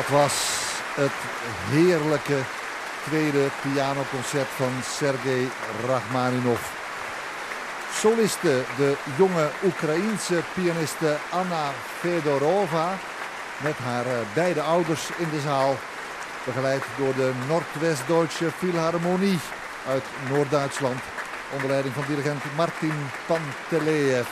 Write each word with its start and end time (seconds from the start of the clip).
Dat 0.00 0.08
was 0.08 0.34
het 0.94 1.18
heerlijke 1.70 2.38
tweede 3.06 3.48
pianoconcert 3.62 4.48
van 4.56 4.72
Sergei 4.96 5.48
Rachmaninov. 5.86 6.60
Soliste, 7.92 8.62
de 8.76 8.96
jonge 9.16 9.48
Oekraïense 9.64 10.42
pianiste 10.54 11.16
Anna 11.30 11.70
Fedorova 11.98 12.98
met 13.56 13.78
haar 13.78 14.06
eh, 14.06 14.12
beide 14.34 14.62
ouders 14.62 15.08
in 15.16 15.30
de 15.30 15.40
zaal. 15.40 15.76
Begeleid 16.44 16.82
door 16.96 17.14
de 17.14 17.32
Noordwest-Duitse 17.48 18.50
Philharmonie 18.58 19.38
uit 19.88 20.04
Noord-Duitsland. 20.28 21.00
Onder 21.52 21.68
leiding 21.68 21.94
van 21.94 22.04
dirigent 22.06 22.42
Martin 22.56 23.10
Panteleev. 23.26 24.28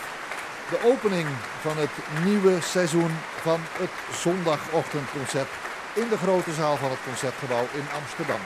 De 0.71 0.81
opening 0.85 1.29
van 1.61 1.77
het 1.77 2.25
nieuwe 2.25 2.61
seizoen 2.61 3.11
van 3.41 3.61
het 3.73 3.91
zondagochtendconcert 4.13 5.49
in 5.93 6.09
de 6.09 6.17
grote 6.17 6.53
zaal 6.53 6.77
van 6.77 6.91
het 6.91 6.99
Concertgebouw 7.05 7.67
in 7.73 7.87
Amsterdam. 8.01 8.41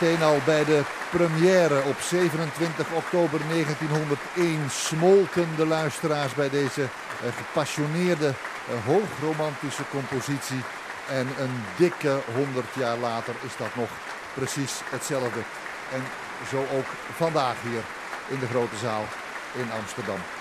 Meteen 0.00 0.22
al 0.22 0.38
bij 0.44 0.64
de 0.64 0.82
première 1.10 1.82
op 1.82 2.00
27 2.00 2.86
oktober 2.92 3.40
1901 3.48 4.70
smolten 4.70 5.48
de 5.56 5.66
luisteraars 5.66 6.34
bij 6.34 6.50
deze 6.50 6.82
eh, 6.82 6.88
gepassioneerde, 7.36 8.26
eh, 8.26 8.34
hoogromantische 8.84 9.82
compositie. 9.90 10.62
En 11.08 11.26
een 11.38 11.64
dikke 11.76 12.20
100 12.34 12.66
jaar 12.72 12.96
later 12.96 13.34
is 13.46 13.56
dat 13.56 13.74
nog 13.74 13.88
precies 14.34 14.72
hetzelfde. 14.90 15.40
En 15.92 16.02
zo 16.48 16.58
ook 16.58 16.86
vandaag 17.16 17.56
hier 17.62 17.82
in 18.28 18.38
de 18.38 18.46
grote 18.46 18.76
zaal 18.76 19.04
in 19.54 19.72
Amsterdam. 19.80 20.37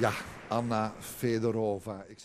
Ja, 0.00 0.12
Anna 0.48 0.92
Fedorova. 0.98 2.04
Ik. 2.08 2.24